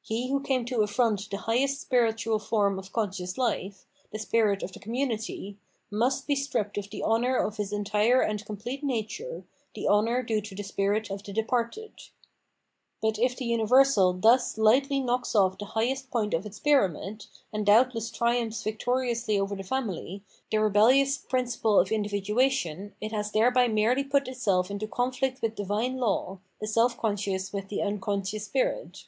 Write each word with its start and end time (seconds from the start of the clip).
He 0.00 0.30
who 0.30 0.40
came 0.40 0.64
to 0.64 0.78
afiront 0.78 1.28
the 1.28 1.36
highest 1.36 1.82
spiritual 1.82 2.38
form 2.38 2.78
of 2.78 2.94
conscious 2.94 3.36
life, 3.36 3.84
the 4.10 4.18
spirit 4.18 4.62
of 4.62 4.72
the 4.72 4.78
com 4.80 4.94
munity, 4.94 5.56
must 5.90 6.26
be 6.26 6.34
stripped 6.34 6.78
of 6.78 6.88
the 6.88 7.02
honour 7.02 7.36
of 7.36 7.58
his 7.58 7.74
entire 7.74 8.22
and 8.22 8.42
complete 8.46 8.82
nature, 8.82 9.44
the 9.74 9.86
honour 9.86 10.22
due 10.22 10.40
to 10.40 10.54
the 10.54 10.62
spirit 10.62 11.10
of 11.10 11.22
the 11.22 11.34
departed.* 11.34 11.92
But 13.02 13.18
if 13.18 13.36
the 13.36 13.44
universal 13.44 14.14
thus 14.14 14.56
lightly 14.56 14.98
knocks 14.98 15.34
ofi 15.34 15.58
the 15.58 15.66
highest 15.66 16.10
point 16.10 16.32
of 16.32 16.46
its 16.46 16.58
pyramid, 16.58 17.26
and 17.52 17.66
doubtless 17.66 18.10
triumphs 18.10 18.62
victoriously 18.62 19.38
over 19.38 19.54
the 19.54 19.62
family, 19.62 20.22
the 20.50 20.56
rebeUious 20.56 21.28
principle 21.28 21.84
* 21.84 21.84
V. 21.84 21.94
Antigone. 21.94 22.34
472 22.34 22.34
TTienomendlogy 22.34 22.38
of 22.38 22.38
Mind 22.38 22.56
of 22.56 22.72
individuation, 22.72 22.94
it 23.02 23.12
has 23.12 23.32
thereby 23.32 23.68
merely 23.68 24.04
put 24.04 24.26
itself 24.26 24.70
into 24.70 24.86
conflict 24.88 25.42
with 25.42 25.54
divine 25.54 25.98
law, 25.98 26.38
the 26.62 26.66
self 26.66 26.96
conscious 26.96 27.52
with 27.52 27.68
the 27.68 27.82
unconscious 27.82 28.46
spirit. 28.46 29.04